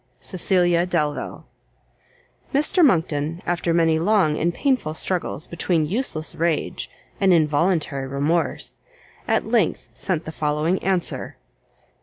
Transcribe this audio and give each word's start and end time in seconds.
CECILIA 0.19 0.87
DELVILE. 0.87 1.45
Mr 2.51 2.83
Monckton, 2.83 3.39
after 3.45 3.71
many 3.71 3.99
long 3.99 4.35
and 4.35 4.51
painful 4.51 4.95
struggles 4.95 5.45
between 5.45 5.85
useless 5.85 6.33
rage, 6.33 6.89
and 7.19 7.31
involuntary 7.31 8.07
remorse, 8.07 8.77
at 9.27 9.45
length 9.45 9.89
sent 9.93 10.25
the 10.25 10.31
following 10.31 10.83
answer. 10.83 11.37